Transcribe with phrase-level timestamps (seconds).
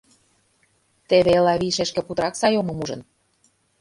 [1.09, 3.01] Теве Элавий шешке путырак сай омым ужын.